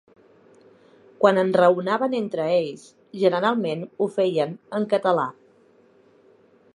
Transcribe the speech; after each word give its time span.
Quan 1.23 1.39
enraonaven 1.41 2.15
entre 2.21 2.47
ells, 2.55 2.87
generalment 3.25 3.85
ho 4.05 4.09
feien 4.19 4.59
en 4.81 4.91
català. 4.95 5.27